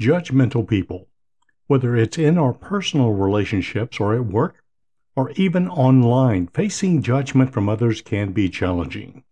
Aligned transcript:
judgmental 0.00 0.66
people. 0.66 1.08
Whether 1.66 1.96
it's 1.96 2.18
in 2.18 2.38
our 2.38 2.52
personal 2.52 3.12
relationships 3.12 3.98
or 3.98 4.14
at 4.14 4.26
work, 4.26 4.62
or 5.16 5.30
even 5.32 5.68
online, 5.68 6.46
facing 6.48 7.02
judgment 7.02 7.52
from 7.52 7.68
others 7.68 8.02
can 8.02 8.32
be 8.32 8.48
challenging. 8.48 9.24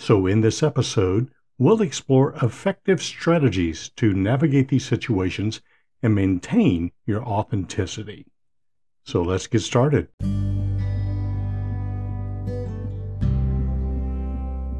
So, 0.00 0.26
in 0.26 0.40
this 0.40 0.62
episode, 0.62 1.30
we'll 1.58 1.80
explore 1.80 2.34
effective 2.42 3.00
strategies 3.02 3.90
to 3.96 4.12
navigate 4.12 4.68
these 4.68 4.84
situations 4.84 5.60
and 6.02 6.14
maintain 6.14 6.92
your 7.06 7.22
authenticity. 7.24 8.26
So, 9.04 9.22
let's 9.22 9.46
get 9.46 9.60
started. 9.60 10.08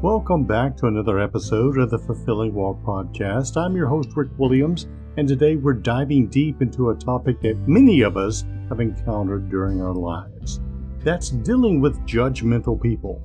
Welcome 0.01 0.45
back 0.45 0.77
to 0.77 0.87
another 0.87 1.19
episode 1.19 1.77
of 1.77 1.89
the 1.89 1.99
Fulfilling 1.99 2.53
Walk 2.53 2.81
podcast. 2.83 3.57
I'm 3.57 3.75
your 3.75 3.87
host, 3.87 4.07
Rick 4.15 4.29
Williams, 4.37 4.87
and 5.17 5.27
today 5.27 5.57
we're 5.57 5.73
diving 5.73 6.27
deep 6.27 6.61
into 6.61 6.91
a 6.91 6.95
topic 6.95 7.41
that 7.41 7.67
many 7.67 7.99
of 7.99 8.15
us 8.15 8.45
have 8.69 8.79
encountered 8.79 9.49
during 9.49 9.81
our 9.81 9.93
lives. 9.93 10.61
That's 10.99 11.31
dealing 11.31 11.81
with 11.81 11.99
judgmental 12.07 12.81
people. 12.81 13.21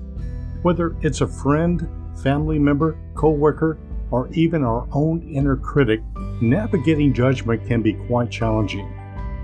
Whether 0.63 0.97
it's 1.01 1.21
a 1.21 1.29
friend, 1.29 1.89
family 2.21 2.59
member, 2.59 2.99
coworker, 3.15 3.79
or 4.11 4.29
even 4.33 4.65
our 4.65 4.89
own 4.91 5.23
inner 5.33 5.57
critic, 5.57 6.01
navigating 6.41 7.15
judgment 7.15 7.65
can 7.69 7.83
be 7.83 7.93
quite 8.09 8.33
challenging. 8.33 8.93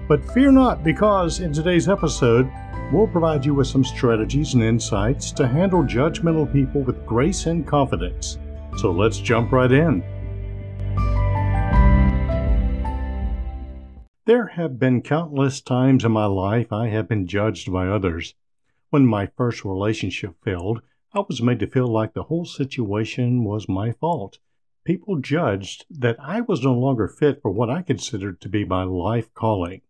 But 0.09 0.29
fear 0.35 0.51
not, 0.51 0.83
because 0.83 1.39
in 1.39 1.53
today's 1.53 1.89
episode, 1.89 2.51
we'll 2.93 3.07
provide 3.07 3.45
you 3.45 3.55
with 3.55 3.67
some 3.67 3.85
strategies 3.85 4.55
and 4.55 4.63
insights 4.63 5.31
to 5.33 5.47
handle 5.47 5.83
judgmental 5.83 6.51
people 6.53 6.83
with 6.83 7.07
grace 7.07 7.47
and 7.47 7.67
confidence. 7.67 8.39
So 8.77 8.91
let's 8.91 9.19
jump 9.19 9.53
right 9.53 9.71
in. 9.71 10.03
There 14.27 14.47
have 14.47 14.79
been 14.79 15.03
countless 15.03 15.61
times 15.61 16.05
in 16.05 16.13
my 16.13 16.27
life 16.27 16.73
I 16.73 16.89
have 16.89 17.09
been 17.09 17.27
judged 17.27 17.73
by 17.73 17.89
others. 17.89 18.35
When 18.91 19.07
my 19.07 19.27
first 19.27 19.65
relationship 19.65 20.37
failed, 20.45 20.83
I 21.13 21.21
was 21.21 21.43
made 21.43 21.59
to 21.61 21.67
feel 21.67 21.89
like 21.89 22.15
the 22.15 22.25
whole 22.25 22.45
situation 22.45 23.45
was 23.45 23.69
my 23.69 23.93
fault. 23.93 24.39
People 24.85 25.17
judged 25.17 25.85
that 25.91 26.17
I 26.21 26.41
was 26.43 26.63
no 26.63 26.73
longer 26.73 27.09
fit 27.09 27.43
for 27.43 27.51
what 27.51 27.71
I 27.71 27.83
considered 27.83 28.41
to 28.41 28.49
be 28.49 28.65
my 28.65 28.85
life 28.85 29.33
calling. 29.35 29.83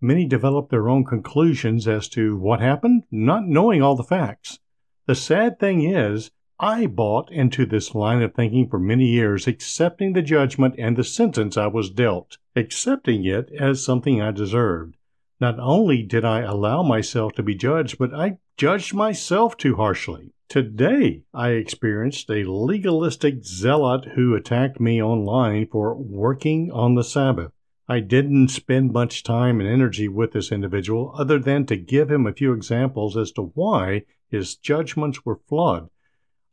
Many 0.00 0.26
develop 0.26 0.68
their 0.68 0.88
own 0.88 1.04
conclusions 1.04 1.88
as 1.88 2.08
to 2.10 2.36
what 2.36 2.60
happened, 2.60 3.04
not 3.10 3.46
knowing 3.46 3.80
all 3.80 3.96
the 3.96 4.02
facts. 4.02 4.58
The 5.06 5.14
sad 5.14 5.58
thing 5.58 5.82
is, 5.82 6.30
I 6.58 6.86
bought 6.86 7.30
into 7.30 7.66
this 7.66 7.94
line 7.94 8.22
of 8.22 8.34
thinking 8.34 8.68
for 8.68 8.78
many 8.78 9.06
years, 9.06 9.46
accepting 9.46 10.12
the 10.12 10.22
judgment 10.22 10.74
and 10.78 10.96
the 10.96 11.04
sentence 11.04 11.56
I 11.56 11.66
was 11.66 11.90
dealt, 11.90 12.38
accepting 12.54 13.24
it 13.24 13.50
as 13.58 13.84
something 13.84 14.20
I 14.20 14.30
deserved. 14.30 14.96
Not 15.40 15.58
only 15.58 16.02
did 16.02 16.24
I 16.24 16.40
allow 16.40 16.82
myself 16.82 17.32
to 17.34 17.42
be 17.42 17.54
judged, 17.54 17.98
but 17.98 18.14
I 18.14 18.38
judged 18.56 18.94
myself 18.94 19.56
too 19.56 19.76
harshly. 19.76 20.32
Today, 20.48 21.24
I 21.34 21.50
experienced 21.50 22.30
a 22.30 22.48
legalistic 22.48 23.44
zealot 23.44 24.12
who 24.14 24.34
attacked 24.34 24.80
me 24.80 25.02
online 25.02 25.66
for 25.66 25.94
working 25.94 26.70
on 26.72 26.94
the 26.94 27.04
Sabbath. 27.04 27.52
I 27.88 28.00
didn't 28.00 28.48
spend 28.48 28.92
much 28.92 29.22
time 29.22 29.60
and 29.60 29.68
energy 29.68 30.08
with 30.08 30.32
this 30.32 30.50
individual 30.50 31.14
other 31.16 31.38
than 31.38 31.66
to 31.66 31.76
give 31.76 32.10
him 32.10 32.26
a 32.26 32.32
few 32.32 32.52
examples 32.52 33.16
as 33.16 33.30
to 33.32 33.52
why 33.54 34.02
his 34.28 34.56
judgments 34.56 35.24
were 35.24 35.38
flawed. 35.48 35.88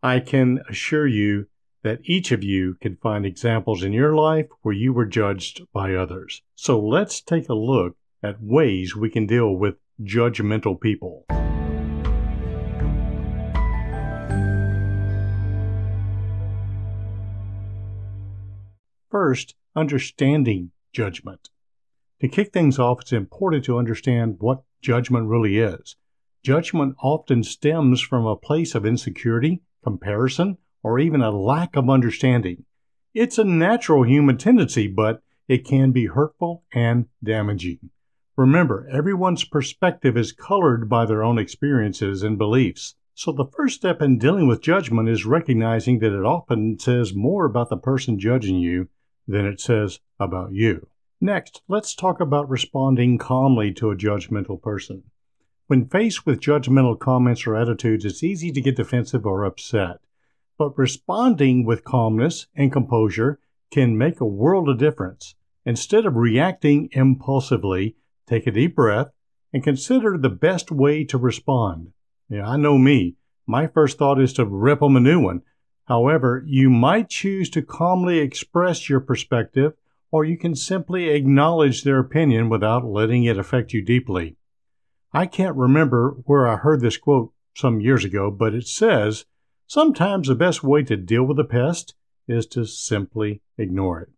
I 0.03 0.19
can 0.19 0.61
assure 0.69 1.07
you 1.07 1.47
that 1.81 2.01
each 2.03 2.31
of 2.31 2.43
you 2.43 2.75
can 2.81 2.97
find 2.97 3.25
examples 3.25 3.81
in 3.81 3.93
your 3.93 4.13
life 4.13 4.45
where 4.61 4.75
you 4.75 4.93
were 4.93 5.07
judged 5.07 5.63
by 5.73 5.95
others. 5.95 6.43
So 6.53 6.79
let's 6.79 7.19
take 7.19 7.49
a 7.49 7.55
look 7.55 7.97
at 8.21 8.39
ways 8.39 8.95
we 8.95 9.09
can 9.09 9.25
deal 9.25 9.55
with 9.55 9.77
judgmental 10.03 10.79
people. 10.79 11.25
First, 19.09 19.55
understanding 19.75 20.69
judgment. 20.93 21.49
To 22.21 22.29
kick 22.29 22.53
things 22.53 22.79
off, 22.79 23.01
it's 23.01 23.11
important 23.11 23.65
to 23.65 23.77
understand 23.77 24.37
what 24.39 24.63
judgment 24.81 25.27
really 25.27 25.57
is. 25.57 25.97
Judgment 26.43 26.95
often 27.01 27.43
stems 27.43 27.99
from 27.99 28.25
a 28.25 28.37
place 28.37 28.75
of 28.75 28.85
insecurity, 28.85 29.61
comparison, 29.83 30.57
or 30.83 30.99
even 30.99 31.21
a 31.21 31.31
lack 31.31 31.75
of 31.75 31.89
understanding. 31.89 32.65
It's 33.13 33.37
a 33.37 33.43
natural 33.43 34.03
human 34.03 34.37
tendency, 34.37 34.87
but 34.87 35.21
it 35.47 35.65
can 35.65 35.91
be 35.91 36.07
hurtful 36.07 36.63
and 36.73 37.05
damaging. 37.23 37.89
Remember, 38.35 38.87
everyone's 38.91 39.43
perspective 39.43 40.17
is 40.17 40.31
colored 40.31 40.89
by 40.89 41.05
their 41.05 41.23
own 41.23 41.37
experiences 41.37 42.23
and 42.23 42.37
beliefs. 42.37 42.95
So 43.13 43.31
the 43.31 43.45
first 43.45 43.75
step 43.75 44.01
in 44.01 44.17
dealing 44.17 44.47
with 44.47 44.61
judgment 44.61 45.07
is 45.07 45.25
recognizing 45.25 45.99
that 45.99 46.17
it 46.17 46.25
often 46.25 46.79
says 46.79 47.13
more 47.13 47.45
about 47.45 47.69
the 47.69 47.77
person 47.77 48.17
judging 48.17 48.55
you 48.55 48.89
than 49.27 49.45
it 49.45 49.59
says 49.59 49.99
about 50.19 50.51
you. 50.51 50.87
Next, 51.21 51.61
let's 51.67 51.95
talk 51.95 52.19
about 52.19 52.49
responding 52.49 53.17
calmly 53.17 53.71
to 53.73 53.91
a 53.91 53.95
judgmental 53.95 54.61
person. 54.61 55.03
When 55.67 55.87
faced 55.87 56.25
with 56.25 56.41
judgmental 56.41 56.99
comments 56.99 57.47
or 57.47 57.55
attitudes, 57.55 58.03
it's 58.03 58.23
easy 58.23 58.51
to 58.51 58.61
get 58.61 58.75
defensive 58.75 59.25
or 59.25 59.45
upset. 59.45 59.99
But 60.57 60.77
responding 60.77 61.65
with 61.65 61.85
calmness 61.85 62.47
and 62.55 62.71
composure 62.71 63.39
can 63.71 63.97
make 63.97 64.19
a 64.19 64.25
world 64.25 64.69
of 64.69 64.77
difference. 64.77 65.35
Instead 65.65 66.05
of 66.05 66.17
reacting 66.17 66.89
impulsively, 66.91 67.95
take 68.27 68.45
a 68.45 68.51
deep 68.51 68.75
breath 68.75 69.07
and 69.53 69.63
consider 69.63 70.17
the 70.17 70.29
best 70.29 70.71
way 70.71 71.05
to 71.05 71.17
respond. 71.17 71.93
Yeah, 72.29 72.47
I 72.47 72.57
know 72.57 72.77
me. 72.77 73.15
My 73.47 73.67
first 73.67 73.97
thought 73.97 74.21
is 74.21 74.33
to 74.33 74.45
rip 74.45 74.79
them 74.79 74.95
a 74.95 74.99
new 74.99 75.19
one. 75.19 75.41
However, 75.85 76.43
you 76.45 76.69
might 76.69 77.09
choose 77.09 77.49
to 77.51 77.61
calmly 77.61 78.19
express 78.19 78.89
your 78.89 78.99
perspective, 78.99 79.73
or 80.11 80.23
you 80.23 80.37
can 80.37 80.55
simply 80.55 81.09
acknowledge 81.09 81.83
their 81.83 81.99
opinion 81.99 82.47
without 82.47 82.85
letting 82.85 83.25
it 83.25 83.37
affect 83.37 83.73
you 83.73 83.81
deeply. 83.81 84.37
I 85.11 85.25
can't 85.25 85.55
remember 85.55 86.15
where 86.25 86.47
I 86.47 86.55
heard 86.55 86.81
this 86.81 86.97
quote 86.97 87.33
some 87.55 87.81
years 87.81 88.05
ago, 88.05 88.31
but 88.31 88.53
it 88.53 88.67
says, 88.67 89.25
Sometimes 89.67 90.27
the 90.27 90.35
best 90.35 90.63
way 90.63 90.83
to 90.83 90.97
deal 90.97 91.23
with 91.23 91.39
a 91.39 91.43
pest 91.43 91.95
is 92.27 92.45
to 92.47 92.65
simply 92.65 93.41
ignore 93.57 94.01
it. 94.01 94.09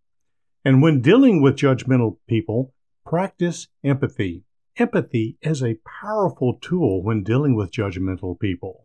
And 0.64 0.82
when 0.82 1.02
dealing 1.02 1.42
with 1.42 1.58
judgmental 1.58 2.18
people, 2.28 2.74
practice 3.06 3.68
empathy. 3.84 4.44
Empathy 4.78 5.38
is 5.42 5.64
a 5.64 5.80
powerful 6.02 6.58
tool 6.60 7.02
when 7.04 7.24
dealing 7.24 7.56
with 7.56 7.72
judgmental 7.72 8.38
people. 8.40 8.85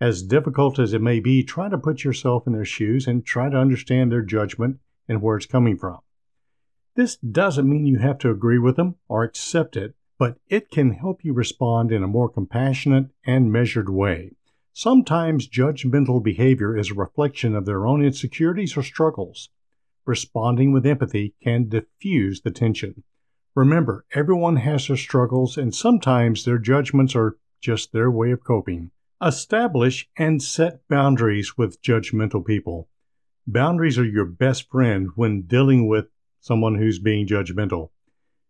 As 0.00 0.22
difficult 0.22 0.78
as 0.78 0.92
it 0.92 1.00
may 1.00 1.20
be, 1.20 1.44
try 1.44 1.68
to 1.68 1.78
put 1.78 2.02
yourself 2.02 2.46
in 2.46 2.52
their 2.52 2.64
shoes 2.64 3.06
and 3.06 3.24
try 3.24 3.48
to 3.48 3.56
understand 3.56 4.10
their 4.10 4.22
judgment 4.22 4.80
and 5.08 5.22
where 5.22 5.36
it's 5.36 5.46
coming 5.46 5.78
from. 5.78 6.00
This 6.96 7.16
doesn't 7.16 7.68
mean 7.68 7.86
you 7.86 7.98
have 7.98 8.18
to 8.18 8.30
agree 8.30 8.58
with 8.58 8.76
them 8.76 8.96
or 9.08 9.22
accept 9.24 9.76
it, 9.76 9.94
but 10.18 10.38
it 10.48 10.70
can 10.70 10.92
help 10.92 11.24
you 11.24 11.32
respond 11.32 11.92
in 11.92 12.02
a 12.02 12.08
more 12.08 12.28
compassionate 12.28 13.10
and 13.24 13.52
measured 13.52 13.88
way. 13.88 14.32
Sometimes 14.72 15.48
judgmental 15.48 16.22
behavior 16.22 16.76
is 16.76 16.90
a 16.90 16.94
reflection 16.94 17.54
of 17.54 17.64
their 17.64 17.86
own 17.86 18.04
insecurities 18.04 18.76
or 18.76 18.82
struggles. 18.82 19.48
Responding 20.04 20.72
with 20.72 20.86
empathy 20.86 21.34
can 21.42 21.68
diffuse 21.68 22.40
the 22.40 22.50
tension. 22.50 23.04
Remember, 23.54 24.04
everyone 24.12 24.56
has 24.56 24.88
their 24.88 24.96
struggles, 24.96 25.56
and 25.56 25.72
sometimes 25.72 26.44
their 26.44 26.58
judgments 26.58 27.14
are 27.14 27.36
just 27.60 27.92
their 27.92 28.10
way 28.10 28.32
of 28.32 28.42
coping. 28.42 28.90
Establish 29.26 30.06
and 30.18 30.42
set 30.42 30.86
boundaries 30.86 31.56
with 31.56 31.80
judgmental 31.80 32.44
people. 32.44 32.90
Boundaries 33.46 33.98
are 33.98 34.04
your 34.04 34.26
best 34.26 34.68
friend 34.70 35.08
when 35.16 35.46
dealing 35.46 35.88
with 35.88 36.08
someone 36.40 36.74
who's 36.74 36.98
being 36.98 37.26
judgmental. 37.26 37.88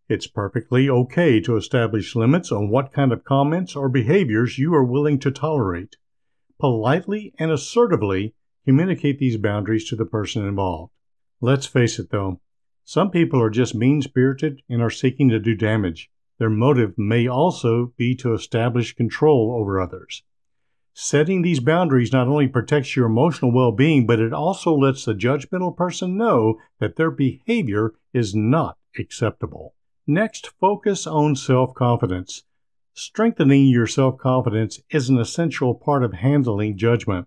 It's 0.08 0.26
perfectly 0.26 0.90
okay 0.90 1.40
to 1.42 1.56
establish 1.56 2.16
limits 2.16 2.50
on 2.50 2.70
what 2.70 2.92
kind 2.92 3.12
of 3.12 3.22
comments 3.22 3.76
or 3.76 3.88
behaviors 3.88 4.58
you 4.58 4.74
are 4.74 4.82
willing 4.82 5.20
to 5.20 5.30
tolerate. 5.30 5.94
Politely 6.58 7.32
and 7.38 7.52
assertively 7.52 8.34
communicate 8.64 9.20
these 9.20 9.36
boundaries 9.36 9.88
to 9.90 9.94
the 9.94 10.04
person 10.04 10.44
involved. 10.44 10.92
Let's 11.40 11.66
face 11.66 12.00
it 12.00 12.10
though, 12.10 12.40
some 12.84 13.12
people 13.12 13.40
are 13.40 13.48
just 13.48 13.76
mean 13.76 14.02
spirited 14.02 14.60
and 14.68 14.82
are 14.82 14.90
seeking 14.90 15.28
to 15.28 15.38
do 15.38 15.54
damage. 15.54 16.10
Their 16.38 16.50
motive 16.50 16.98
may 16.98 17.28
also 17.28 17.92
be 17.96 18.16
to 18.16 18.34
establish 18.34 18.96
control 18.96 19.56
over 19.56 19.80
others. 19.80 20.24
Setting 20.96 21.42
these 21.42 21.58
boundaries 21.58 22.12
not 22.12 22.28
only 22.28 22.46
protects 22.46 22.94
your 22.94 23.06
emotional 23.06 23.50
well 23.50 23.72
being, 23.72 24.06
but 24.06 24.20
it 24.20 24.32
also 24.32 24.72
lets 24.72 25.04
the 25.04 25.12
judgmental 25.12 25.76
person 25.76 26.16
know 26.16 26.60
that 26.78 26.94
their 26.94 27.10
behavior 27.10 27.94
is 28.12 28.32
not 28.32 28.78
acceptable. 28.96 29.74
Next, 30.06 30.52
focus 30.60 31.04
on 31.04 31.34
self 31.34 31.74
confidence. 31.74 32.44
Strengthening 32.92 33.66
your 33.66 33.88
self 33.88 34.18
confidence 34.18 34.80
is 34.88 35.08
an 35.08 35.18
essential 35.18 35.74
part 35.74 36.04
of 36.04 36.12
handling 36.12 36.78
judgment. 36.78 37.26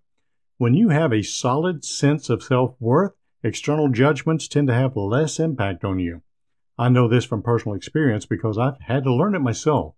When 0.57 0.73
you 0.73 0.87
have 0.89 1.11
a 1.11 1.21
solid 1.21 1.83
sense 1.83 2.29
of 2.29 2.41
self 2.41 2.73
worth 2.79 3.11
external 3.43 3.89
judgments 3.89 4.47
tend 4.47 4.69
to 4.69 4.73
have 4.73 4.95
less 4.95 5.41
impact 5.41 5.83
on 5.83 5.99
you. 5.99 6.21
I 6.77 6.87
know 6.87 7.09
this 7.09 7.25
from 7.25 7.43
personal 7.43 7.75
experience 7.75 8.25
because 8.25 8.57
I've 8.57 8.79
had 8.79 9.03
to 9.03 9.13
learn 9.13 9.35
it 9.35 9.39
myself. 9.39 9.95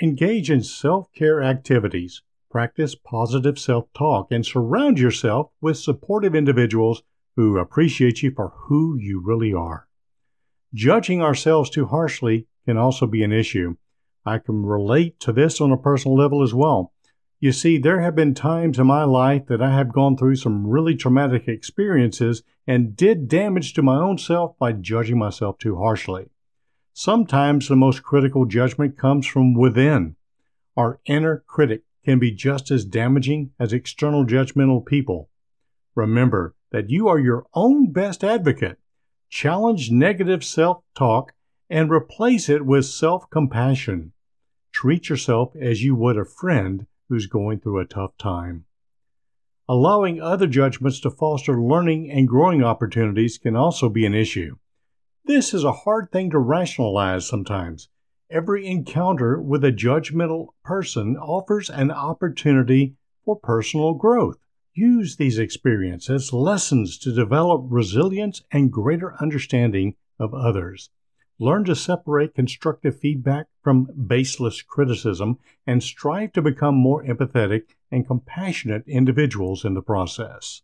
Engage 0.00 0.50
in 0.50 0.62
self 0.62 1.12
care 1.12 1.42
activities, 1.42 2.22
practice 2.56 2.94
positive 2.94 3.58
self 3.58 3.84
talk, 3.92 4.28
and 4.30 4.46
surround 4.46 4.98
yourself 4.98 5.50
with 5.60 5.76
supportive 5.76 6.34
individuals 6.34 7.02
who 7.36 7.58
appreciate 7.58 8.22
you 8.22 8.30
for 8.34 8.48
who 8.56 8.96
you 8.98 9.22
really 9.22 9.52
are. 9.52 9.86
Judging 10.72 11.20
ourselves 11.20 11.68
too 11.68 11.84
harshly 11.84 12.46
can 12.64 12.78
also 12.78 13.06
be 13.06 13.22
an 13.22 13.30
issue. 13.30 13.76
I 14.24 14.38
can 14.38 14.64
relate 14.64 15.20
to 15.20 15.34
this 15.34 15.60
on 15.60 15.70
a 15.70 15.76
personal 15.76 16.16
level 16.16 16.42
as 16.42 16.54
well. 16.54 16.94
You 17.40 17.52
see, 17.52 17.76
there 17.76 18.00
have 18.00 18.16
been 18.16 18.32
times 18.32 18.78
in 18.78 18.86
my 18.86 19.04
life 19.04 19.44
that 19.48 19.60
I 19.60 19.76
have 19.76 19.92
gone 19.92 20.16
through 20.16 20.36
some 20.36 20.66
really 20.66 20.96
traumatic 20.96 21.48
experiences 21.48 22.42
and 22.66 22.96
did 22.96 23.28
damage 23.28 23.74
to 23.74 23.82
my 23.82 23.98
own 23.98 24.16
self 24.16 24.58
by 24.58 24.72
judging 24.72 25.18
myself 25.18 25.58
too 25.58 25.76
harshly. 25.76 26.30
Sometimes 26.94 27.68
the 27.68 27.76
most 27.76 28.02
critical 28.02 28.46
judgment 28.46 28.96
comes 28.96 29.26
from 29.26 29.52
within. 29.52 30.16
Our 30.74 31.00
inner 31.04 31.44
critic 31.46 31.82
can 32.06 32.20
be 32.20 32.30
just 32.30 32.70
as 32.70 32.84
damaging 32.84 33.50
as 33.58 33.72
external 33.72 34.24
judgmental 34.24 34.86
people. 34.86 35.28
Remember 35.96 36.54
that 36.70 36.88
you 36.88 37.08
are 37.08 37.18
your 37.18 37.44
own 37.52 37.90
best 37.90 38.22
advocate. 38.22 38.78
Challenge 39.28 39.90
negative 39.90 40.44
self 40.44 40.84
talk 40.94 41.32
and 41.68 41.90
replace 41.90 42.48
it 42.48 42.64
with 42.64 42.84
self 42.86 43.28
compassion. 43.28 44.12
Treat 44.70 45.08
yourself 45.08 45.56
as 45.60 45.82
you 45.82 45.96
would 45.96 46.16
a 46.16 46.24
friend 46.24 46.86
who's 47.08 47.26
going 47.26 47.58
through 47.58 47.80
a 47.80 47.84
tough 47.84 48.16
time. 48.18 48.66
Allowing 49.68 50.22
other 50.22 50.46
judgments 50.46 51.00
to 51.00 51.10
foster 51.10 51.60
learning 51.60 52.08
and 52.08 52.28
growing 52.28 52.62
opportunities 52.62 53.36
can 53.36 53.56
also 53.56 53.88
be 53.88 54.06
an 54.06 54.14
issue. 54.14 54.58
This 55.24 55.52
is 55.52 55.64
a 55.64 55.72
hard 55.72 56.12
thing 56.12 56.30
to 56.30 56.38
rationalize 56.38 57.26
sometimes. 57.26 57.88
Every 58.28 58.66
encounter 58.66 59.40
with 59.40 59.64
a 59.64 59.70
judgmental 59.70 60.48
person 60.64 61.16
offers 61.16 61.70
an 61.70 61.92
opportunity 61.92 62.96
for 63.24 63.36
personal 63.36 63.94
growth. 63.94 64.38
Use 64.74 65.14
these 65.14 65.38
experiences 65.38 66.24
as 66.24 66.32
lessons 66.32 66.98
to 66.98 67.14
develop 67.14 67.66
resilience 67.68 68.42
and 68.50 68.72
greater 68.72 69.14
understanding 69.22 69.94
of 70.18 70.34
others. 70.34 70.90
Learn 71.38 71.64
to 71.66 71.76
separate 71.76 72.34
constructive 72.34 72.98
feedback 72.98 73.46
from 73.62 73.88
baseless 74.08 74.60
criticism 74.60 75.38
and 75.64 75.80
strive 75.80 76.32
to 76.32 76.42
become 76.42 76.74
more 76.74 77.04
empathetic 77.04 77.76
and 77.92 78.08
compassionate 78.08 78.82
individuals 78.88 79.64
in 79.64 79.74
the 79.74 79.82
process. 79.82 80.62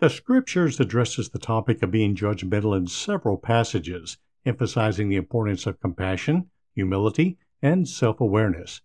The 0.00 0.10
scriptures 0.10 0.78
addresses 0.78 1.30
the 1.30 1.40
topic 1.40 1.82
of 1.82 1.90
being 1.90 2.14
judgmental 2.14 2.76
in 2.76 2.86
several 2.86 3.36
passages, 3.36 4.16
emphasizing 4.46 5.08
the 5.08 5.16
importance 5.16 5.66
of 5.66 5.80
compassion, 5.80 6.50
humility, 6.72 7.36
and 7.60 7.88
self-awareness. 7.88 8.80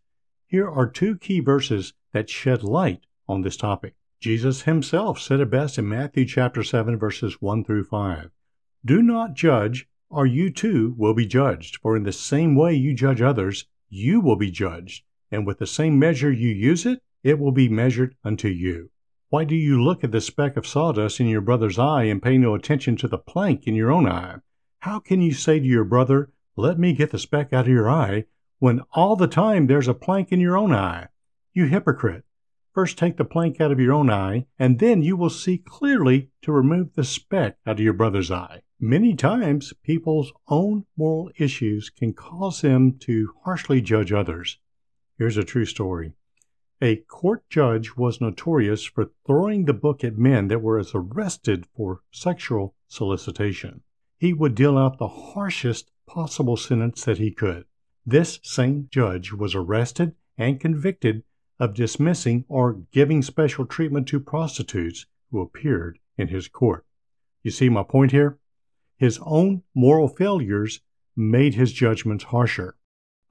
Here 0.47 0.67
are 0.67 0.89
two 0.89 1.19
key 1.19 1.39
verses 1.39 1.93
that 2.13 2.31
shed 2.31 2.63
light 2.63 3.05
on 3.29 3.43
this 3.43 3.57
topic. 3.57 3.93
Jesus 4.19 4.63
himself 4.63 5.19
said 5.19 5.39
it 5.39 5.51
best 5.51 5.77
in 5.77 5.87
Matthew 5.87 6.25
chapter 6.25 6.63
7 6.63 6.97
verses 6.97 7.39
1 7.39 7.63
through 7.63 7.83
5. 7.83 8.31
Do 8.83 9.03
not 9.03 9.35
judge, 9.35 9.87
or 10.09 10.25
you 10.25 10.49
too 10.49 10.95
will 10.97 11.13
be 11.13 11.27
judged. 11.27 11.77
For 11.83 11.95
in 11.95 12.03
the 12.03 12.11
same 12.11 12.55
way 12.55 12.73
you 12.73 12.95
judge 12.95 13.21
others, 13.21 13.67
you 13.87 14.19
will 14.19 14.35
be 14.35 14.49
judged. 14.49 15.03
And 15.29 15.45
with 15.45 15.59
the 15.59 15.67
same 15.67 15.99
measure 15.99 16.31
you 16.31 16.49
use 16.49 16.87
it, 16.87 17.03
it 17.21 17.37
will 17.37 17.51
be 17.51 17.69
measured 17.69 18.15
unto 18.23 18.47
you. 18.47 18.89
Why 19.33 19.45
do 19.45 19.55
you 19.55 19.83
look 19.83 20.03
at 20.03 20.11
the 20.11 20.21
speck 20.21 20.57
of 20.57 20.67
sawdust 20.67 21.19
in 21.19 21.25
your 21.25 21.41
brother's 21.41 21.79
eye 21.79 22.03
and 22.03 22.21
pay 22.21 22.37
no 22.37 22.53
attention 22.53 22.95
to 22.97 23.07
the 23.07 23.17
plank 23.17 23.65
in 23.65 23.73
your 23.73 23.91
own 23.91 24.07
eye? 24.07 24.35
How 24.81 24.99
can 24.99 25.23
you 25.23 25.33
say 25.33 25.59
to 25.59 25.65
your 25.65 25.85
brother, 25.85 26.29
Let 26.55 26.77
me 26.77 26.93
get 26.93 27.09
the 27.09 27.17
speck 27.17 27.51
out 27.51 27.65
of 27.65 27.71
your 27.73 27.89
eye, 27.89 28.25
when 28.59 28.81
all 28.91 29.15
the 29.15 29.25
time 29.25 29.65
there's 29.65 29.87
a 29.87 29.95
plank 29.95 30.31
in 30.31 30.39
your 30.39 30.55
own 30.55 30.71
eye? 30.71 31.07
You 31.51 31.65
hypocrite! 31.65 32.25
First 32.75 32.99
take 32.99 33.17
the 33.17 33.25
plank 33.25 33.59
out 33.59 33.71
of 33.71 33.79
your 33.79 33.93
own 33.93 34.11
eye, 34.11 34.45
and 34.59 34.77
then 34.77 35.01
you 35.01 35.17
will 35.17 35.31
see 35.31 35.57
clearly 35.57 36.29
to 36.43 36.51
remove 36.51 36.93
the 36.93 37.03
speck 37.03 37.57
out 37.65 37.79
of 37.79 37.83
your 37.83 37.93
brother's 37.93 38.29
eye. 38.29 38.61
Many 38.79 39.15
times, 39.15 39.73
people's 39.81 40.31
own 40.47 40.85
moral 40.95 41.31
issues 41.37 41.89
can 41.89 42.13
cause 42.13 42.61
them 42.61 42.99
to 42.99 43.33
harshly 43.43 43.81
judge 43.81 44.13
others. 44.13 44.59
Here's 45.17 45.37
a 45.37 45.43
true 45.43 45.65
story. 45.65 46.13
A 46.83 46.97
court 46.97 47.49
judge 47.49 47.95
was 47.95 48.19
notorious 48.19 48.83
for 48.83 49.11
throwing 49.25 49.63
the 49.63 49.73
book 49.73 50.03
at 50.03 50.17
men 50.17 50.49
that 50.49 50.61
were 50.61 50.83
arrested 50.93 51.65
for 51.77 52.01
sexual 52.11 52.75
solicitation. 52.89 53.83
He 54.17 54.33
would 54.33 54.53
deal 54.53 54.77
out 54.77 54.97
the 54.97 55.07
harshest 55.07 55.91
possible 56.05 56.57
sentence 56.57 57.05
that 57.05 57.19
he 57.19 57.31
could. 57.31 57.63
This 58.05 58.41
same 58.43 58.89
judge 58.91 59.31
was 59.31 59.55
arrested 59.55 60.15
and 60.37 60.59
convicted 60.59 61.23
of 61.57 61.73
dismissing 61.73 62.43
or 62.49 62.81
giving 62.91 63.21
special 63.21 63.65
treatment 63.65 64.09
to 64.09 64.19
prostitutes 64.19 65.05
who 65.31 65.39
appeared 65.39 65.99
in 66.17 66.27
his 66.27 66.49
court. 66.49 66.85
You 67.43 67.51
see 67.51 67.69
my 67.69 67.83
point 67.83 68.11
here? 68.11 68.39
His 68.97 69.21
own 69.23 69.63
moral 69.73 70.09
failures 70.09 70.81
made 71.15 71.53
his 71.53 71.71
judgments 71.71 72.25
harsher. 72.25 72.75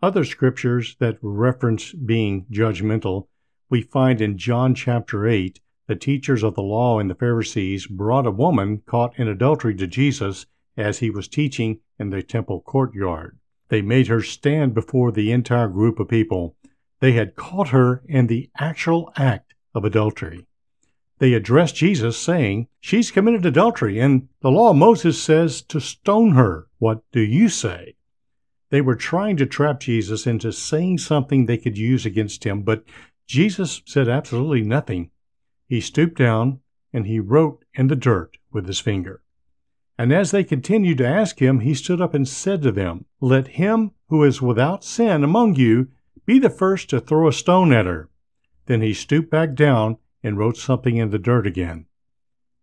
Other 0.00 0.25
scriptures 0.25 0.96
that 1.00 1.19
reference 1.20 1.93
being 1.93 2.46
judgmental 2.50 3.28
we 3.72 3.80
find 3.80 4.20
in 4.20 4.36
John 4.36 4.74
chapter 4.74 5.26
8 5.26 5.58
the 5.86 5.96
teachers 5.96 6.42
of 6.42 6.54
the 6.54 6.62
law 6.62 6.98
and 6.98 7.08
the 7.08 7.14
Pharisees 7.14 7.86
brought 7.86 8.26
a 8.26 8.30
woman 8.30 8.82
caught 8.84 9.19
in 9.19 9.28
adultery 9.28 9.74
to 9.76 9.86
Jesus 9.86 10.44
as 10.76 10.98
he 10.98 11.08
was 11.08 11.26
teaching 11.26 11.80
in 11.98 12.10
the 12.10 12.22
temple 12.22 12.60
courtyard. 12.60 13.38
They 13.70 13.80
made 13.80 14.08
her 14.08 14.20
stand 14.20 14.74
before 14.74 15.10
the 15.10 15.32
entire 15.32 15.69
group 15.69 15.98
of 15.98 16.08
people 16.08 16.54
they 17.00 17.12
had 17.12 17.34
caught 17.34 17.69
her 17.69 18.02
in 18.06 18.26
the 18.26 18.50
actual 18.58 19.10
act 19.16 19.54
of 19.74 19.86
adultery. 19.86 20.46
They 21.19 21.32
addressed 21.32 21.76
Jesus, 21.76 22.19
saying, 22.19 22.69
She's 22.78 23.10
committed 23.10 23.46
adultery, 23.46 23.98
and 23.98 24.28
the 24.42 24.50
law 24.50 24.72
of 24.72 24.76
Moses 24.76 25.20
says 25.20 25.62
to 25.62 25.80
stone 25.80 26.32
her. 26.32 26.66
What 26.78 27.00
do 27.10 27.20
you 27.20 27.48
say? 27.48 27.94
They 28.69 28.82
were 28.82 28.96
trying 28.96 29.36
to 29.38 29.46
trap 29.46 29.80
Jesus 29.80 30.26
into 30.26 30.52
saying 30.52 30.98
something 30.98 31.46
they 31.46 31.58
could 31.58 31.76
use 31.76 32.06
against 32.06 32.44
him, 32.44 32.62
but 32.62 32.84
Jesus 33.26 33.82
said 33.86 34.08
absolutely 34.08 34.62
nothing. 34.62 35.10
He 35.69 35.80
stooped 35.80 36.19
down 36.19 36.60
and 36.93 37.06
he 37.06 37.20
wrote 37.20 37.64
in 37.74 37.86
the 37.86 37.96
dirt 37.96 38.36
with 38.52 38.67
his 38.67 38.81
finger. 38.81 39.22
And 39.98 40.12
as 40.12 40.31
they 40.31 40.44
continued 40.44 40.98
to 40.98 41.06
ask 41.06 41.41
him, 41.41 41.60
he 41.60 41.74
stood 41.74 42.00
up 42.00 42.14
and 42.14 42.26
said 42.26 42.62
to 42.62 42.72
them, 42.72 43.05
Let 43.20 43.48
him 43.48 43.93
who 44.08 44.24
is 44.24 44.43
without 44.43 44.84
sin 44.84 45.22
among 45.22 45.56
you 45.56 45.88
be 46.26 46.38
the 46.38 46.50
first 46.50 46.91
to 46.91 47.00
throw 47.00 47.29
a 47.29 47.32
stone 47.32 47.72
at 47.72 47.86
her. 47.86 48.08
Then 48.67 48.81
he 48.81 48.94
stooped 48.94 49.31
back 49.31 49.55
down 49.55 49.98
and 50.22 50.38
wrote 50.38 50.56
something 50.56 50.96
in 50.96 51.10
the 51.10 51.19
dirt 51.19 51.46
again. 51.46 51.86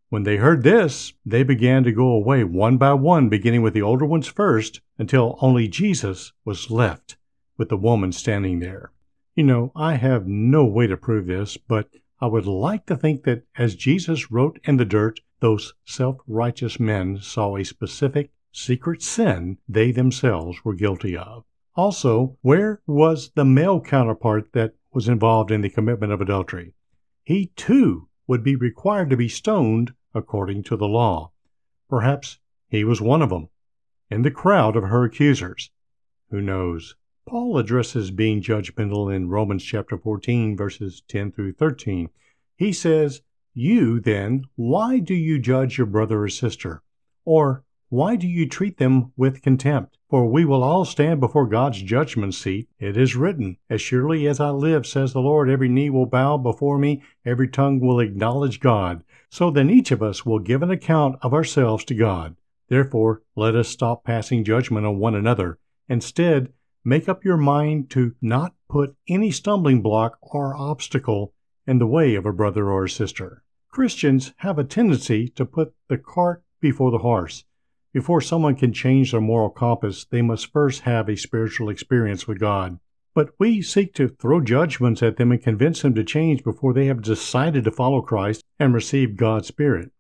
When 0.10 0.24
they 0.24 0.38
heard 0.38 0.64
this, 0.64 1.14
they 1.26 1.44
began 1.44 1.84
to 1.84 1.92
go 1.92 2.08
away 2.08 2.44
one 2.44 2.78
by 2.78 2.94
one, 2.94 3.30
beginning 3.30 3.62
with 3.62 3.74
the 3.74 3.82
older 3.82 4.06
ones 4.06 4.28
first, 4.28 4.82
until 4.98 5.38
only 5.40 5.68
Jesus 5.68 6.34
was 6.44 6.72
left 6.72 7.18
with 7.58 7.70
the 7.70 7.78
woman 7.78 8.12
standing 8.12 8.60
there. 8.60 8.92
You 9.36 9.44
know, 9.44 9.72
I 9.76 9.96
have 9.96 10.28
no 10.28 10.66
way 10.66 10.88
to 10.88 10.98
prove 10.98 11.28
this, 11.28 11.56
but 11.56 11.90
I 12.20 12.28
would 12.28 12.46
like 12.46 12.86
to 12.88 12.98
think 12.98 13.24
that 13.24 13.44
as 13.58 13.76
Jesus 13.76 14.32
wrote 14.32 14.60
in 14.64 14.78
the 14.78 14.86
dirt, 14.86 15.22
those 15.40 15.74
self 15.86 16.18
righteous 16.28 16.80
men 16.80 17.20
saw 17.22 17.56
a 17.56 17.64
specific, 17.64 18.32
secret 18.52 19.02
sin 19.02 19.58
they 19.70 19.92
themselves 19.92 20.66
were 20.66 20.74
guilty 20.74 21.16
of. 21.16 21.46
Also, 21.76 22.38
where 22.42 22.82
was 22.88 23.32
the 23.36 23.46
male 23.46 23.80
counterpart 23.80 24.52
that 24.54 24.74
was 24.92 25.08
involved 25.08 25.52
in 25.52 25.62
the 25.62 25.70
commitment 25.70 26.12
of 26.12 26.20
adultery? 26.20 26.74
He 27.24 27.52
too 27.56 28.10
would 28.28 28.44
be 28.44 28.56
required 28.56 29.10
to 29.12 29.18
be 29.18 29.30
stoned 29.30 29.94
according 30.14 30.64
to 30.64 30.76
the 30.76 30.88
law. 30.88 31.32
Perhaps 31.88 32.40
he 32.68 32.84
was 32.84 33.00
one 33.00 33.22
of 33.22 33.30
them, 33.30 33.50
in 34.10 34.24
the 34.24 34.32
crowd 34.32 34.76
of 34.76 34.84
her 34.84 35.04
accusers. 35.04 35.72
Who 36.32 36.42
knows? 36.42 36.96
Paul 37.30 37.60
addresses 37.60 38.10
being 38.10 38.42
judgmental 38.42 39.16
in 39.16 39.30
Romans 39.30 39.64
chapter 39.64 40.00
14, 40.00 40.58
verses 40.58 41.04
10 41.08 41.32
through 41.32 41.54
13. 41.54 42.10
He 42.58 42.74
says, 42.74 43.22
You 43.54 44.00
then, 44.00 44.46
why 44.56 44.98
do 44.98 45.14
you 45.14 45.38
judge 45.38 45.78
your 45.78 45.86
brother 45.86 46.24
or 46.24 46.30
sister? 46.30 46.82
Or 47.26 47.64
why 47.90 48.16
do 48.16 48.28
you 48.28 48.50
treat 48.50 48.80
them 48.80 49.14
with 49.16 49.44
contempt? 49.44 50.00
For 50.10 50.26
we 50.26 50.44
will 50.44 50.64
all 50.64 50.86
stand 50.86 51.20
before 51.20 51.46
God's 51.46 51.84
judgment 51.84 52.34
seat. 52.34 52.68
It 52.80 52.98
is 52.98 53.16
written, 53.16 53.58
As 53.70 53.80
surely 53.80 54.28
as 54.28 54.40
I 54.40 54.50
live, 54.50 54.88
says 54.88 55.14
the 55.14 55.22
Lord, 55.22 55.52
every 55.52 55.70
knee 55.70 55.92
will 55.92 56.08
bow 56.08 56.36
before 56.36 56.80
me, 56.80 57.04
every 57.24 57.48
tongue 57.48 57.80
will 57.80 58.00
acknowledge 58.00 58.60
God. 58.60 59.04
So 59.30 59.52
then 59.52 59.70
each 59.70 59.92
of 59.92 60.02
us 60.02 60.26
will 60.26 60.40
give 60.40 60.64
an 60.64 60.72
account 60.72 61.20
of 61.22 61.36
ourselves 61.36 61.86
to 61.86 61.94
God. 61.94 62.38
Therefore, 62.70 63.22
let 63.36 63.54
us 63.54 63.68
stop 63.68 64.04
passing 64.04 64.44
judgment 64.44 64.88
on 64.88 64.98
one 64.98 65.14
another. 65.14 65.60
Instead, 65.88 66.54
make 66.90 67.08
up 67.08 67.24
your 67.24 67.38
mind 67.38 67.88
to 67.92 68.16
not 68.20 68.56
put 68.68 68.96
any 69.08 69.30
stumbling 69.30 69.80
block 69.80 70.18
or 70.24 70.58
obstacle 70.58 71.32
in 71.68 71.78
the 71.78 71.86
way 71.86 72.16
of 72.16 72.26
a 72.26 72.34
brother 72.34 72.72
or 72.72 72.86
a 72.86 72.90
sister. 72.90 73.44
Christians 73.70 74.34
have 74.38 74.58
a 74.58 74.64
tendency 74.64 75.28
to 75.30 75.46
put 75.46 75.76
the 75.88 76.00
cart 76.00 76.44
before 76.60 76.90
the 76.90 76.98
horse. 76.98 77.46
Before 77.94 78.22
someone 78.22 78.56
can 78.56 78.74
change 78.74 79.12
their 79.12 79.22
moral 79.22 79.52
compass, 79.52 80.06
they 80.06 80.24
must 80.24 80.52
first 80.52 80.82
have 80.82 81.08
a 81.08 81.16
spiritual 81.16 81.70
experience 81.70 82.28
with 82.28 82.40
God. 82.40 82.80
But 83.14 83.30
we 83.38 83.62
seek 83.62 83.94
to 83.94 84.08
throw 84.08 84.42
judgments 84.42 85.04
at 85.04 85.18
them 85.18 85.32
and 85.32 85.42
convince 85.42 85.84
them 85.84 85.94
to 85.94 86.04
change 86.04 86.44
before 86.44 86.74
they 86.74 86.88
have 86.88 87.04
decided 87.04 87.66
to 87.66 87.72
follow 87.72 88.02
Christ 88.02 88.44
and 88.60 88.74
receive 88.74 89.16
God's 89.16 89.48
Spirit. 89.48 89.92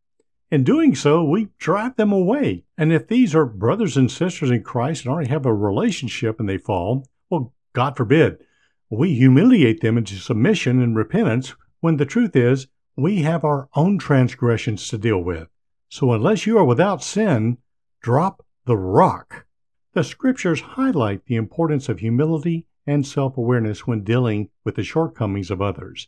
In 0.51 0.63
doing 0.63 0.95
so, 0.95 1.23
we 1.23 1.49
drive 1.59 1.95
them 1.95 2.11
away. 2.11 2.63
And 2.75 2.91
if 2.91 3.07
these 3.07 3.35
are 3.35 3.45
brothers 3.45 3.95
and 3.95 4.09
sisters 4.11 4.49
in 4.49 4.63
Christ 4.63 5.05
and 5.05 5.11
already 5.11 5.29
have 5.29 5.45
a 5.45 5.53
relationship 5.53 6.39
and 6.39 6.49
they 6.49 6.57
fall, 6.57 7.07
well, 7.29 7.53
God 7.73 7.95
forbid, 7.95 8.43
we 8.89 9.13
humiliate 9.13 9.81
them 9.81 9.97
into 9.97 10.15
submission 10.15 10.81
and 10.81 10.95
repentance 10.95 11.53
when 11.81 11.97
the 11.97 12.05
truth 12.05 12.35
is 12.35 12.67
we 12.95 13.21
have 13.21 13.43
our 13.43 13.69
own 13.75 13.99
transgressions 13.99 14.87
to 14.87 14.97
deal 14.97 15.19
with. 15.19 15.47
So 15.87 16.11
unless 16.13 16.47
you 16.47 16.57
are 16.57 16.65
without 16.65 17.03
sin, 17.03 17.59
drop 18.01 18.43
the 18.65 18.77
rock. 18.77 19.45
The 19.93 20.03
scriptures 20.03 20.61
highlight 20.61 21.25
the 21.25 21.35
importance 21.35 21.89
of 21.89 21.99
humility 21.99 22.65
and 22.87 23.05
self 23.05 23.37
awareness 23.37 23.85
when 23.85 24.03
dealing 24.03 24.49
with 24.63 24.75
the 24.75 24.83
shortcomings 24.83 25.51
of 25.51 25.61
others. 25.61 26.07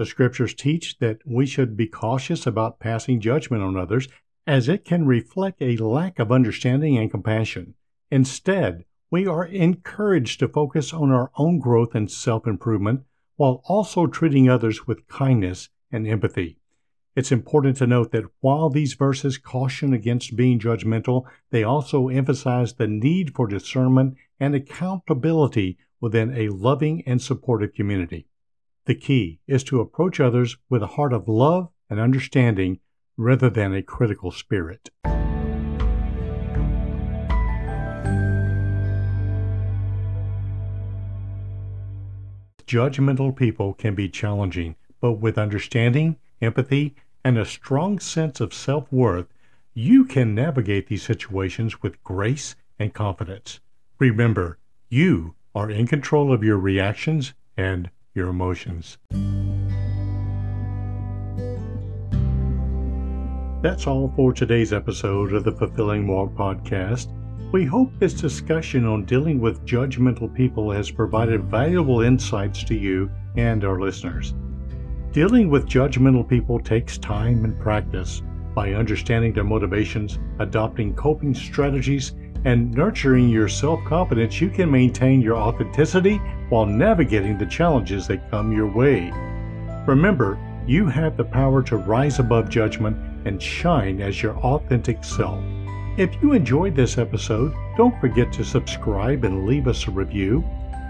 The 0.00 0.06
scriptures 0.06 0.54
teach 0.54 0.98
that 1.00 1.18
we 1.26 1.44
should 1.44 1.76
be 1.76 1.86
cautious 1.86 2.46
about 2.46 2.80
passing 2.80 3.20
judgment 3.20 3.62
on 3.62 3.76
others, 3.76 4.08
as 4.46 4.66
it 4.66 4.82
can 4.82 5.04
reflect 5.04 5.60
a 5.60 5.76
lack 5.76 6.18
of 6.18 6.32
understanding 6.32 6.96
and 6.96 7.10
compassion. 7.10 7.74
Instead, 8.10 8.86
we 9.10 9.26
are 9.26 9.44
encouraged 9.44 10.40
to 10.40 10.48
focus 10.48 10.94
on 10.94 11.10
our 11.10 11.30
own 11.36 11.58
growth 11.58 11.94
and 11.94 12.10
self 12.10 12.46
improvement 12.46 13.02
while 13.36 13.60
also 13.66 14.06
treating 14.06 14.48
others 14.48 14.86
with 14.86 15.06
kindness 15.06 15.68
and 15.92 16.08
empathy. 16.08 16.56
It's 17.14 17.30
important 17.30 17.76
to 17.76 17.86
note 17.86 18.10
that 18.12 18.24
while 18.40 18.70
these 18.70 18.94
verses 18.94 19.36
caution 19.36 19.92
against 19.92 20.34
being 20.34 20.58
judgmental, 20.58 21.24
they 21.50 21.62
also 21.62 22.08
emphasize 22.08 22.72
the 22.72 22.88
need 22.88 23.34
for 23.34 23.46
discernment 23.46 24.16
and 24.38 24.54
accountability 24.54 25.76
within 26.00 26.34
a 26.34 26.48
loving 26.48 27.02
and 27.04 27.20
supportive 27.20 27.74
community. 27.74 28.29
The 28.86 28.94
key 28.94 29.40
is 29.46 29.62
to 29.64 29.80
approach 29.80 30.20
others 30.20 30.56
with 30.70 30.82
a 30.82 30.94
heart 30.96 31.12
of 31.12 31.28
love 31.28 31.68
and 31.90 32.00
understanding 32.00 32.80
rather 33.16 33.50
than 33.50 33.74
a 33.74 33.82
critical 33.82 34.30
spirit. 34.30 34.88
Judgmental 42.66 43.36
people 43.36 43.74
can 43.74 43.94
be 43.94 44.08
challenging, 44.08 44.76
but 45.00 45.14
with 45.14 45.36
understanding, 45.36 46.16
empathy, 46.40 46.94
and 47.24 47.36
a 47.36 47.44
strong 47.44 47.98
sense 47.98 48.40
of 48.40 48.54
self 48.54 48.90
worth, 48.90 49.26
you 49.74 50.04
can 50.04 50.34
navigate 50.34 50.86
these 50.86 51.02
situations 51.02 51.82
with 51.82 52.02
grace 52.02 52.56
and 52.78 52.94
confidence. 52.94 53.60
Remember, 53.98 54.56
you 54.88 55.34
are 55.54 55.70
in 55.70 55.86
control 55.86 56.32
of 56.32 56.42
your 56.42 56.58
reactions 56.58 57.34
and 57.56 57.90
your 58.14 58.28
emotions. 58.28 58.98
That's 63.62 63.86
all 63.86 64.12
for 64.16 64.32
today's 64.32 64.72
episode 64.72 65.34
of 65.34 65.44
the 65.44 65.52
Fulfilling 65.52 66.06
Walk 66.06 66.34
podcast. 66.34 67.12
We 67.52 67.64
hope 67.64 67.90
this 67.98 68.14
discussion 68.14 68.86
on 68.86 69.04
dealing 69.04 69.40
with 69.40 69.66
judgmental 69.66 70.32
people 70.32 70.70
has 70.70 70.90
provided 70.90 71.44
valuable 71.44 72.00
insights 72.00 72.64
to 72.64 72.74
you 72.74 73.10
and 73.36 73.64
our 73.64 73.80
listeners. 73.80 74.34
Dealing 75.12 75.50
with 75.50 75.66
judgmental 75.66 76.26
people 76.26 76.58
takes 76.58 76.96
time 76.96 77.44
and 77.44 77.58
practice. 77.58 78.22
By 78.54 78.72
understanding 78.72 79.32
their 79.32 79.44
motivations, 79.44 80.18
adopting 80.38 80.94
coping 80.94 81.34
strategies, 81.34 82.14
and 82.44 82.72
nurturing 82.72 83.28
your 83.28 83.48
self 83.48 83.84
confidence, 83.84 84.40
you 84.40 84.48
can 84.48 84.70
maintain 84.70 85.20
your 85.20 85.36
authenticity 85.36 86.16
while 86.48 86.66
navigating 86.66 87.36
the 87.36 87.46
challenges 87.46 88.06
that 88.06 88.30
come 88.30 88.52
your 88.52 88.66
way. 88.66 89.10
Remember, 89.86 90.38
you 90.66 90.86
have 90.86 91.16
the 91.16 91.24
power 91.24 91.62
to 91.62 91.76
rise 91.76 92.18
above 92.18 92.48
judgment 92.48 92.96
and 93.26 93.42
shine 93.42 94.00
as 94.00 94.22
your 94.22 94.36
authentic 94.38 95.04
self. 95.04 95.42
If 95.96 96.10
you 96.22 96.32
enjoyed 96.32 96.74
this 96.74 96.96
episode, 96.96 97.52
don't 97.76 97.98
forget 98.00 98.32
to 98.34 98.44
subscribe 98.44 99.24
and 99.24 99.46
leave 99.46 99.68
us 99.68 99.86
a 99.86 99.90
review. 99.90 100.44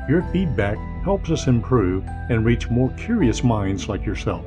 Your 0.09 0.23
feedback 0.33 0.77
helps 1.03 1.31
us 1.31 1.47
improve 1.47 2.05
and 2.29 2.45
reach 2.45 2.71
more 2.71 2.91
curious 2.91 3.43
minds 3.43 3.89
like 3.89 4.05
yourself. 4.05 4.45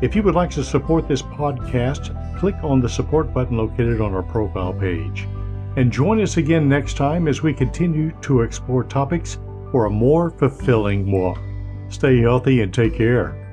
If 0.01 0.15
you 0.15 0.23
would 0.23 0.35
like 0.35 0.49
to 0.51 0.63
support 0.63 1.09
this 1.09 1.21
podcast, 1.21 2.39
click 2.39 2.55
on 2.63 2.79
the 2.79 2.87
support 2.87 3.33
button 3.33 3.57
located 3.57 3.99
on 3.99 4.13
our 4.13 4.23
profile 4.23 4.71
page. 4.73 5.27
And 5.75 5.91
join 5.91 6.21
us 6.21 6.37
again 6.37 6.69
next 6.69 6.95
time 6.95 7.27
as 7.27 7.43
we 7.43 7.53
continue 7.53 8.11
to 8.21 8.41
explore 8.41 8.83
topics 8.83 9.37
for 9.71 9.85
a 9.85 9.89
more 9.89 10.31
fulfilling 10.31 11.11
walk. 11.11 11.39
Stay 11.89 12.19
healthy 12.19 12.61
and 12.61 12.73
take 12.73 12.95
care. 12.95 13.48